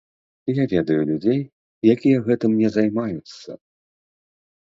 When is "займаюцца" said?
2.79-3.49